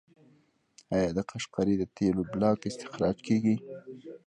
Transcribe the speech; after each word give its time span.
آیا 0.95 1.09
د 1.17 1.19
قشقري 1.29 1.75
د 1.77 1.83
تیلو 1.95 2.21
بلاک 2.33 2.59
استخراج 2.69 3.17
کیږي؟ 3.27 3.55